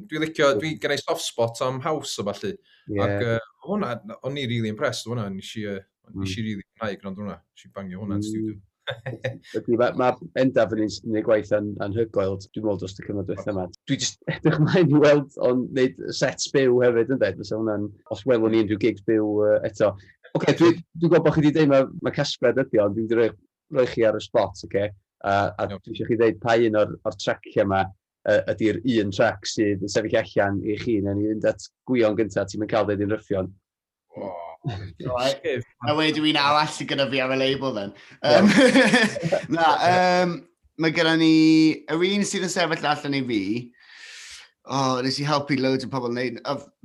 [0.10, 2.56] Dwi'n licio, dwi gen i soft spot am house o falle.
[2.88, 3.06] Yeah.
[3.08, 5.30] Ac uh, hwnna, o'n i'n really impressed o hwnna.
[5.34, 5.80] Nes i, uh,
[6.12, 6.20] mm.
[6.24, 7.40] nes i really gwneud gwrando hwnna.
[7.42, 8.28] Nes i bangio hwnna'n mm.
[8.28, 8.60] studio.
[9.58, 13.06] Ydy, mae ma endaf yn un sy'n gwneud gwaith yn anhygoel, dwi'n meddwl dros y
[13.06, 13.68] cyfnod diwethaf yma.
[13.90, 17.88] Dwi jyst edrych ymlaen i weld, o'n neud sets byw hefyd yn dweud, fysa hwnna'n,
[18.16, 19.94] os welwn ni unrhyw gigs byw uh, eto.
[20.32, 23.00] Oce, okay, dwi'n dwi, dwi gwybod bod chi wedi dweud mae ma casgliad ydi, ond
[23.00, 23.32] dwi'n dwi rhoi,
[23.78, 24.70] rhoi chi ar y spot, oce?
[24.70, 24.94] Okay?
[25.22, 29.12] A, a dwi eisiau chi dweud pa un o'r, or traciau yma uh, ydy'r un
[29.16, 32.74] trac sydd yn sefyll allan i chi, na ni fynd at gwion gyntaf, ti'n mynd
[32.74, 33.52] cael dweud un ryffion.
[34.20, 34.51] Oh.
[34.66, 35.64] Right.
[35.88, 37.94] A wedi fi'n arall sy'n gyda fi ar y label then.
[38.22, 38.50] Um,
[39.56, 40.36] na, um,
[40.82, 41.36] mae gyda ni,
[41.90, 43.42] yr un sydd yn sefyll allan i fi,
[44.62, 46.38] o, oh, nes i helpu loads o pobl wneud.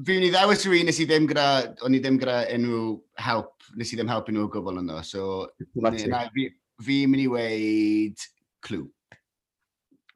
[0.07, 1.49] Fi wni ddewis yr un nes i ddim gyda,
[1.85, 2.95] o'n i ddim gyda unrhyw
[3.27, 5.03] help, nes i ddim helpu nhw o gwbl yno.
[5.05, 5.47] So,
[5.85, 5.93] na,
[6.33, 6.49] fi,
[6.87, 8.29] fi'n mynd i weid
[8.65, 8.87] clw.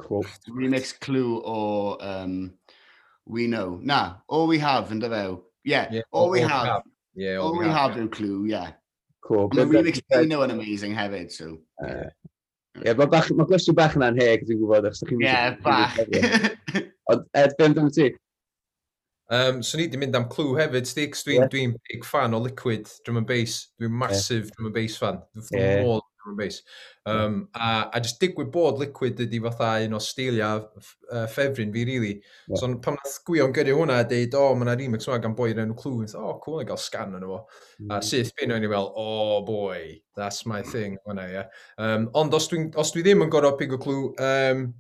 [0.01, 0.25] Cool.
[0.57, 1.59] Remix clw o
[2.01, 2.39] um,
[3.29, 3.79] We Know.
[3.85, 5.43] Na, All We Have yn dyfew.
[5.63, 6.63] Yeah, yeah, all, we, all have.
[6.63, 6.83] we have
[7.21, 8.47] Yeah, all, all we, we have, have yw clue.
[8.49, 8.73] Yeah.
[9.21, 9.51] Cool.
[9.53, 11.59] Ond mae'n explain o'n amazing hefyd, so.
[11.85, 12.09] Uh,
[12.81, 15.21] Ie, mae bach, mae gwestiwn bach yna'n heg, dwi'n gwybod, achos chi'n...
[15.27, 15.99] Ie, bach.
[17.13, 18.09] Ond, Ed, beth amdano ti?
[19.31, 21.51] Um, so ni wedi mynd am clw hefyd, Stix, dwi'n yeah.
[21.53, 23.69] dwi big fan o Liquid Drum and Bass.
[23.79, 24.57] Dwi'n massive yeah.
[24.57, 25.21] Drum and Bass fan.
[25.37, 26.63] Dwi'n yeah drum and bass.
[27.07, 31.85] Um, a, a just digwydd bod liquid ydi fatha un o stilia uh, ffefryn fi,
[31.85, 32.23] really.
[32.49, 32.57] Yeah.
[32.57, 35.51] So pam nath gwion gyrru hwnna a deud, o, oh, mae'na remix yma gan boi
[35.55, 36.05] enw o clw.
[36.15, 37.41] O, oh, cool, i gael scan yn efo.
[37.81, 37.97] Mm.
[37.97, 39.81] A syth bin o'n i fel, oh boy,
[40.17, 40.99] that's my thing.
[41.07, 41.51] Hwnna, yeah.
[41.79, 44.71] Um, ond os dwi, os dwi ddim yn gorau pig o clw, um,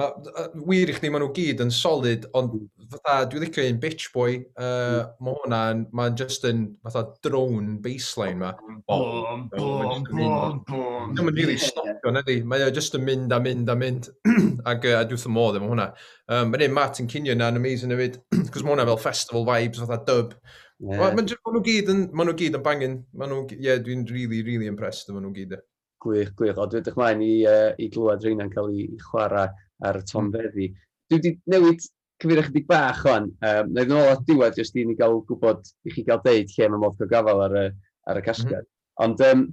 [0.00, 2.86] Ma, uh, wir i chdi, maen nhw gyd yn solid, ond hmm.
[2.94, 5.10] fatha, dwi'n licio un bitch boy, uh, hmm.
[5.26, 8.54] mae hwnna'n, mae'n just yn, fatha, drone baseline ma.
[8.88, 11.12] Bom, bom, bom, bom.
[11.12, 12.38] Dwi'n mynd really stopio, nedi.
[12.48, 14.08] Mae'n just yn mynd a mynd a mynd,
[14.72, 15.90] ac a dwi'n ddim modd efo hwnna.
[16.32, 18.20] Um, Mae'n un Martin Cinion na'n amazing hefyd,
[18.54, 20.36] cos mae hwnna fel festival vibes, fatha dub.
[20.80, 21.10] Yeah.
[21.12, 23.00] Mae nhw gyd yn, ma nhw gyd yn bangin.
[23.12, 25.58] Mae nhw, ie, yeah, dwi'n really, really impressed efo nhw gyd.
[25.58, 25.64] E.
[26.00, 26.56] Gwych, gwych.
[26.56, 29.50] O, dwi'n dechrau mlaen i, uh, i glwad rheina'n cael ei chwarae
[29.86, 30.68] ar y tonfeddi.
[30.70, 30.86] Hmm.
[31.10, 31.86] Dwi wedi newid
[32.20, 33.30] cyfeirio chydig bach o'n.
[33.40, 36.52] Um, Neu ddyn nhw o'r diwedd jyst i ni gael gwybod, i chi gael deud
[36.54, 37.66] lle mae modd cael gafel ar y,
[38.10, 38.66] ar y casgad.
[38.66, 38.72] Mm.
[39.06, 39.46] Ond um,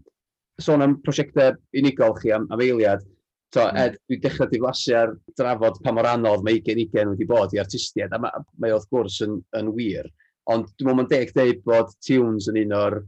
[0.61, 3.05] sôn am prosiectau unigol chi am, am eiliad,
[3.55, 3.79] to, mm.
[3.85, 8.13] Ed, dwi dechrau diflasu ar drafod pa mor anodd mae 20-20 wedi bod i artistiaid,
[8.13, 10.11] a mae, mae wrth gwrs yn, yn wir.
[10.51, 13.01] Ond dwi'n meddwl mae'n deg deud bod tunes yn un o'r,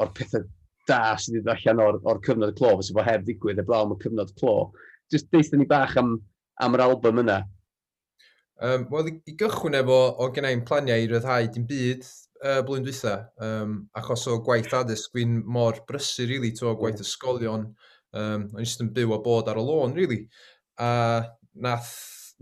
[0.00, 0.48] or pethau
[0.88, 3.94] da sydd wedi allan o'r, or cyfnod y clo, fysa fo heb ddigwydd heblaw am
[3.94, 4.56] y cyfnod clo.
[5.12, 6.16] Just deitha ni bach am
[6.60, 7.38] am yr album yna?
[8.62, 12.04] Um, Wel, i gychwyn efo, o gennau'n planiau i ryddhau dim byd
[12.44, 17.02] uh, blwyddyn dwytha, um, achos o gwaith addysg, dwi'n mor brysur, really, to o gwaith
[17.02, 17.70] ysgolion.
[18.12, 20.26] Um, o'n eistedd yn byw a bod ar y lôn, really.
[20.78, 20.92] A
[21.64, 21.92] nath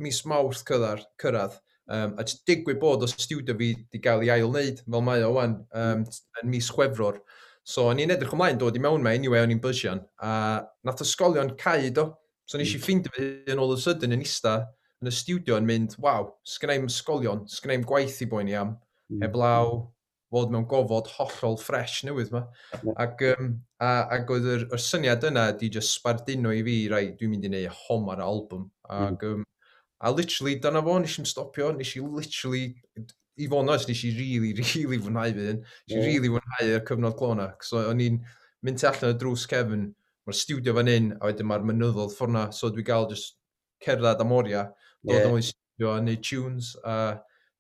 [0.01, 4.33] mis mawrth cyrraedd, cyrraedd um, a jyst digwydd bod o studio fi wedi cael ei
[4.37, 6.21] ail wneud, fel mae o wan, um, mm.
[6.43, 7.21] yn mis chwefror.
[7.67, 10.01] So, o'n i'n edrych ymlaen dod i mewn mae, anyway, o'n i'n bysian.
[10.25, 10.33] A
[10.87, 12.09] nath ysgolion caid o,
[12.51, 12.83] So nes i mm.
[12.83, 14.57] ffeindio fi yn ôl y sydyn yn ista
[15.01, 18.73] yn y studio yn mynd, waw, sgynna ysgolion, sgolion, sgynna i'm gwaith i boi'n iawn,
[19.13, 19.21] mm.
[19.23, 19.77] heblaw
[20.35, 22.43] fod mewn gofod hollol ffres newydd ma.
[22.81, 22.91] Mm.
[23.05, 27.05] Ac, um, a, ac oedd yr, yr syniad yna di just sbarduno i fi, rai,
[27.21, 28.67] dwi'n mynd i neud hom ar album.
[28.91, 29.07] Mm.
[29.07, 29.39] Ac, mm.
[29.39, 29.47] um,
[30.01, 32.67] a literally, dyna fo, nes i'n stopio, nes i literally,
[33.39, 35.63] i fod yn nes i really, really fwynhau fi hyn.
[35.63, 37.51] Nes i really fwynhau y cyfnod glona.
[37.63, 38.21] So, o'n i'n
[38.67, 39.91] mynd allan y drws Kevin,
[40.29, 43.37] mae'r studio fan hyn, a wedyn mae'r mynyddodd ffwrna, so dwi gael just
[43.85, 44.67] cerdded am oria,
[45.05, 45.29] dod yeah.
[45.29, 46.97] am o'i studio a neud tunes, a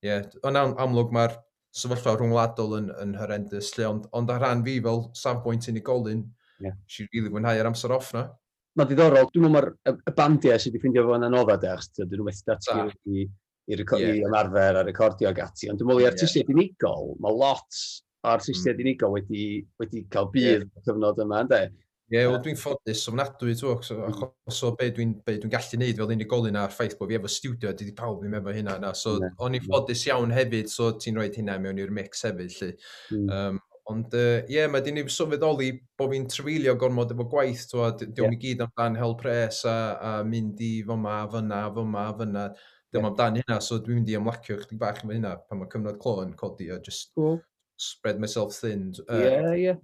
[0.03, 0.27] ie, yeah.
[0.49, 1.39] yn am, amlwg mae'r
[1.77, 6.25] sefyllfa rhwngwladol yn, yn horrendous, lle, ond, ond ar rhan fi fel safbwynt unigolyn,
[6.61, 6.77] yeah.
[6.91, 8.27] si rili fwynhau ar amser off na.
[8.79, 12.13] Mae'n diddorol, dwi'n meddwl mae'r y bandiau sydd wedi ffeindio fo'n anodda e, achos dyn
[12.21, 13.25] nhw wedi datgu i, i,
[13.75, 14.13] yeah.
[14.15, 16.57] i ymarfer a recordio ag ati, ond dwi'n meddwl i artistiaid yeah.
[16.59, 17.81] unigol, mae lot
[18.21, 18.85] o artistiaid mm.
[18.87, 19.45] unigol wedi,
[19.83, 20.85] wedi cael bydd yeah.
[20.87, 21.63] cyfnod yma, ynddo?
[22.11, 24.07] Ie, wel dwi'n ffodus ofnadwy, so, mm.
[24.11, 27.29] achos o be dwi'n dwi, dwi gallu neud fel unigolyn a'r ffaith bod fi efo
[27.31, 28.79] studio, dydy pawb ddim efo hynna.
[28.83, 28.91] Na.
[28.99, 29.37] So, yeah.
[29.39, 32.57] o'n i'n ffodus iawn hefyd, so ti'n rhoi hynna mewn i'r mix hefyd.
[32.57, 32.71] Lly.
[33.15, 33.29] Mm.
[33.37, 33.61] Um,
[33.93, 35.69] ond, ie, uh, yeah, mae di ni sylweddoli
[35.99, 38.35] bod fi'n trefilio gormod efo gwaith, to, diolch yeah.
[38.35, 42.49] i gyd amdan hel pres a, a mynd i fyma, fyna, fyma, fyna.
[42.91, 43.13] Dyma yeah.
[43.13, 46.25] amdan hynna, so dwi'n mynd i ymlacio chdi bach efo hynna pan mae cyfnod clo
[46.25, 47.39] yn codi a just cool.
[47.79, 48.91] spread myself thin.
[48.99, 49.63] Ie, uh, yeah, ie.
[49.69, 49.81] Yeah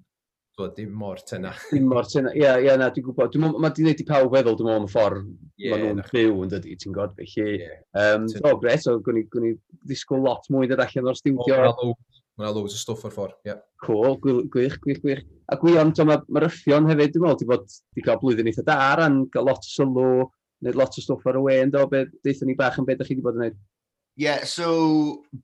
[0.56, 1.52] bod dim mor tyna.
[1.72, 3.32] Dim mor tyna, ie, yeah, ie, yeah, na, dwi'n gwybod.
[3.32, 5.26] Dwi'n meddwl, mae di wneud i pawb feddwl, dwi'n meddwl, y ffordd
[5.60, 7.56] yeah, maen nhw'n byw yn dydi, ti'n gwybod, felly.
[7.60, 7.78] Yeah.
[8.02, 9.52] Um, o, gret, so, gwni, gwni
[9.84, 11.60] ddisgwyl lot mwy dod allan o'r stiwdio.
[11.72, 11.92] O,
[12.36, 13.52] Mae yna loads o stwff o'r ffordd, ie.
[13.52, 13.62] Yeah.
[13.84, 15.22] Cool, gwych, gwych, gwych.
[15.52, 18.64] A gwion, to, mae ma ryffion hefyd, dwi'n meddwl, di bod di cael blwyddyn eitha
[18.66, 20.26] da ran, an, gael lot o sylw,
[20.64, 23.12] wneud lot o stwff ar y we, ynddo, be, deitha ni bach yn beth ydych
[23.12, 23.56] chi wedi bod yn gwneud?
[24.16, 24.68] Ie, yeah, so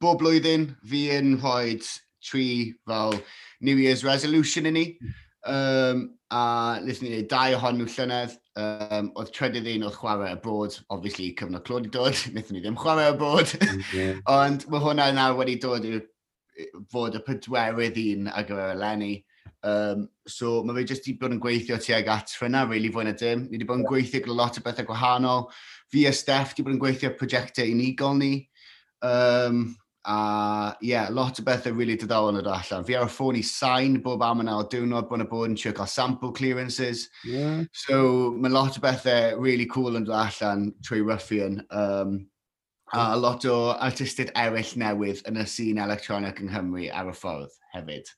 [0.00, 1.78] bob blwyddyn fi yn rhoi
[2.22, 3.18] tri fel
[3.60, 4.86] New Year's resolution i ni.
[5.44, 8.38] Um, a nes ni wneud dau ohonyn nhw llynedd.
[8.62, 12.78] Um, oedd trydydd un oedd chwarae abroad, obviously cyfnod clod i dod, wnaethon ni ddim
[12.78, 13.52] chwarae abroad.
[13.92, 14.20] Yeah.
[14.38, 16.02] Ond mae hwnna nawr wedi dod i'r
[16.92, 19.14] fod y pedwerydd un ar gyfer eleni.
[19.62, 23.14] Um, so mae fe jyst i bod yn gweithio tuag at hynna, really fwy na
[23.18, 23.46] dim.
[23.46, 25.46] Ni wedi bod yn gweithio gyda lot o bethau gwahanol.
[25.92, 28.32] Fi a Steph wedi bod yn gweithio prosiectau unigol ni.
[29.02, 29.64] Um,
[30.04, 32.86] A ie, yeah, lot o bethau really diddorol yn dod allan.
[32.88, 35.54] Fi ar y ffôn i sain bob am yna o diwrnod bod yna bod yn
[35.54, 37.06] trio cael sample clearances.
[37.24, 37.62] Yeah.
[37.84, 41.62] So mae lot o bethau really cool yn dod allan trwy Ruffian.
[41.70, 42.26] Um,
[42.92, 47.54] a lot o artistid eraill newydd yn y sîn electronic yng Nghymru ar y ffordd
[47.72, 48.10] hefyd.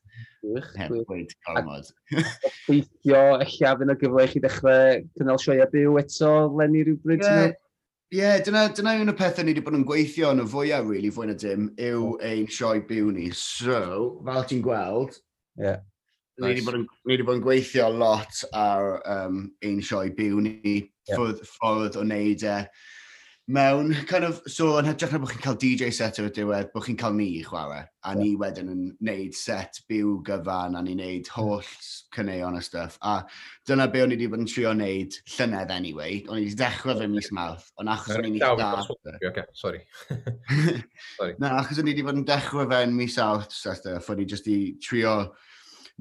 [0.43, 0.73] Gwych,
[1.07, 1.35] gwych.
[1.47, 1.91] Gormod.
[2.67, 7.23] Gweithio, eich afyn y gyfle i chi ddechrau cynnal sioia byw eto, Lenny rhywbryd.
[7.23, 7.55] Yeah.
[8.13, 10.85] Ie, yeah, dyna, dyna un o pethau ni wedi bod yn gweithio yn y fwyaf,
[10.91, 13.31] really, fwy na dim, yw ein sioe byw ni.
[13.35, 15.17] So, fel ti'n gweld,
[15.59, 15.81] yeah.
[16.39, 16.67] ni, nice.
[16.67, 21.15] bod yn, ni wedi bod yn gweithio lot ar um, ein sioe byw ni, yeah.
[21.15, 22.59] ffordd, ffordd o wneud e.
[22.61, 22.93] Uh,
[23.47, 26.71] mewn, kind of, so yn hytrach na bod chi'n cael DJ set ar y diwedd,
[26.73, 30.83] bod chi'n cael ni i chwarae, a ni wedyn yn neud set byw gyfan, a
[30.85, 31.69] ni'n neud holl
[32.17, 33.19] cyneuon a stuff, a
[33.69, 36.97] dyna be o'n i wedi bod yn trio neud llynedd anyway, o'n i wedi dechrau
[37.01, 38.71] fe mis mawth, ond achos o'n i'n da...
[39.53, 39.85] sorry.
[41.19, 41.37] sorry.
[41.37, 43.53] Na, achos o'n i wedi bod yn dechrau fe yn mis awth,
[44.09, 45.19] o'n i just i trio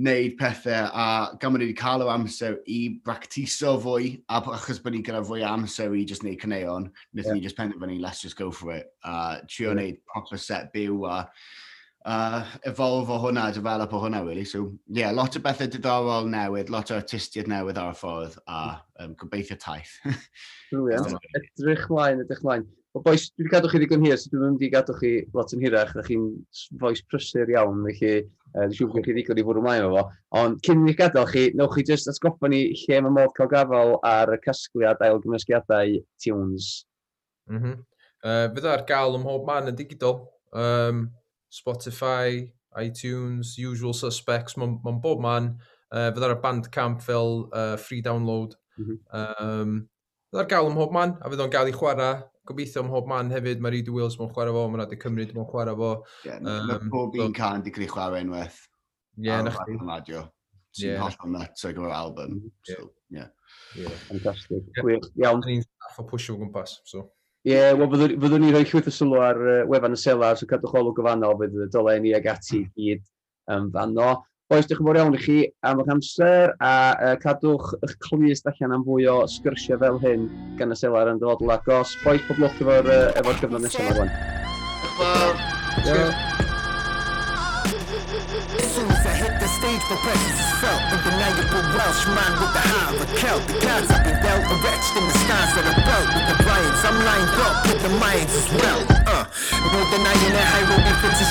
[0.01, 1.07] wneud pethau a
[1.39, 5.21] gan bod ni wedi cael o amser i bractiso fwy a achos bod ni gyda
[5.27, 7.37] fwy o amser i just wneud cyneuon, wnaethon yeah.
[7.37, 8.89] ni just penderfynu, let's just go for it.
[9.03, 9.75] A trio yeah.
[9.77, 11.19] wneud proper set byw a
[12.05, 14.45] uh, evolve o hwnna, develop o hwnna, really.
[14.45, 18.61] So, yeah, lot o bethau diddorol newydd, lot o artistiaid newydd ar y ffordd, a
[19.03, 19.99] um, gobeithio taith.
[20.71, 21.13] Brilliant.
[21.39, 22.65] edrych mlaen, edrych mlaen.
[22.93, 25.53] O boes, dwi wedi gadw chi ddigon hir, so dwi'n mynd i gadw chi lot
[25.55, 26.27] yn hirach, da chi'n
[26.81, 28.19] foes prysur iawn, felly
[28.53, 30.03] Uh, Dwi'n siŵr bod chi'n ddigon i fwrw ymlaen o fo.
[30.39, 33.49] Ond cyn i ni gadael chi, newch chi jyst atgoffa ni lle mae modd cael
[33.49, 36.67] gafel ar y casgliad ail gymysgiadau Tunes.
[37.49, 37.79] Mm -hmm.
[38.25, 40.19] uh, Fydd ar gael ym mhob man yn digidol.
[40.53, 41.07] Um,
[41.49, 45.55] Spotify, iTunes, Usual Suspects, mae'n ma bob man.
[45.93, 48.53] Uh, fydd ar y Bandcamp fel uh, free download.
[48.77, 48.99] Mm -hmm.
[49.21, 49.73] um,
[50.29, 53.09] fydd ar gael ym mhob man, a fydd o'n gael i chwarae gobeithio ym mhob
[53.09, 55.91] man hefyd, mae Reid Wills mewn chwarae fo, mae Nadi Cymru mewn chwarae fo.
[56.25, 58.59] Ie, yeah, mae pob un can di gwneud chwarae unwaith.
[59.21, 59.77] Ie, na chdi.
[59.87, 60.25] radio.
[60.73, 62.39] Ti'n hollol nuts o'i gyfer album.
[62.67, 63.25] So, ie.
[63.79, 64.71] Ie, fantastic.
[64.79, 65.43] Gwych, iawn.
[65.45, 67.07] Ni'n staff o pwysio o gwmpas, so.
[67.43, 70.47] Ie, yeah, wel, byddwn ni rhoi llwyth o sylw ar uh, wefan y selar, so
[70.49, 73.03] cadwch olwg o fanno, fydd y dylen ni ag ati i gyd
[73.51, 74.13] um, fanno.
[74.53, 75.35] Oes, diolch yn fawr iawn i chi
[75.65, 80.27] am eich amser a uh, cadwch eich clust allan am fwy o sgyrsiau fel hyn
[80.59, 81.95] gan y selar yn dyfodol agos.
[82.03, 84.03] Boes, pob lwc efo'r e, uh, efo gyfnod nesaf yma.
[84.03, 84.13] wan.
[84.83, 85.33] Diolch fawr.
[85.89, 86.29] Diolch.
[89.53, 93.55] stage for presence is felt Undeniable Welsh man with the heart of a Celt The
[93.63, 96.81] gods have been dealt and wretched in the stars that are built With the Bryans,
[96.83, 99.23] I'm lined up with the Mayans as well Uh,
[99.71, 100.83] more than I in a high road,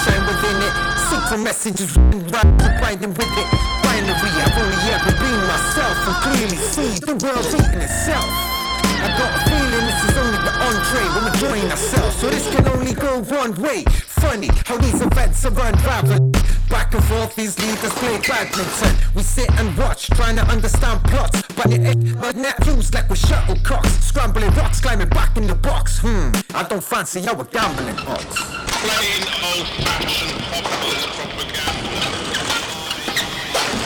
[0.07, 3.49] shine within it Secret messages grinding with it.
[3.85, 8.25] Binary, I've only ever been myself and clearly see the world eating itself.
[8.25, 11.05] I got a feeling this is only the entree.
[11.13, 13.85] We're enjoying ourselves, so this can only go one way.
[14.23, 16.33] Funny how these events are unraveled.
[16.71, 18.95] Back and forth, these leaders play badminton.
[19.17, 21.43] We sit and watch, trying to understand plots.
[21.57, 24.01] But it ain't but net views like we're shuttlecocks.
[24.01, 25.99] Scrambling rocks, climbing back in the box.
[25.99, 28.37] Hmm, I don't fancy our gambling odds.
[28.81, 31.42] plain old-fashioned populist propaganda.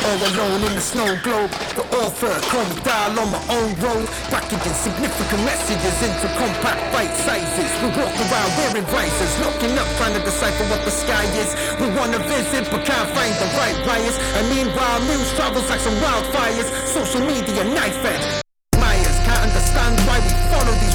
[0.06, 4.78] All alone in the snow globe, the author me dial on my own road, packaging
[4.78, 7.66] significant messages into compact bite sizes.
[7.82, 11.50] We walk around wearing visors, looking up, trying to decipher what the sky is.
[11.82, 14.16] We wanna visit, but can't find the right wires.
[14.38, 16.70] And meanwhile, news travels like some wildfires.
[16.86, 18.45] Social media knife edge.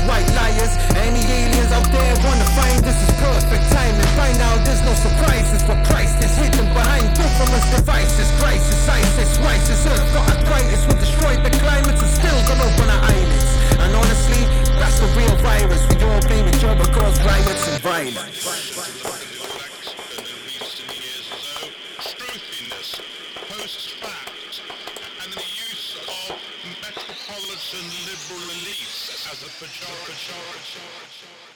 [0.07, 0.73] White liars.
[0.95, 4.11] Any aliens out there wanna find this is perfect timing.
[4.17, 8.27] By now, there's no surprises, Christ is hidden behind government's devices.
[8.39, 10.81] Crisis, ISIS, rises, Earth got arthritis.
[10.87, 13.51] We destroyed the climate and still gonna open our eyelids.
[13.83, 14.43] And honestly,
[14.79, 15.81] that's the real virus.
[15.89, 19.30] We all blame each other cause riots and violence.
[29.31, 31.50] as a pejorative.